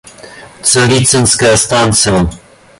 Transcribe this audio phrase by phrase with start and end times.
[0.63, 2.27] Царицынская станция.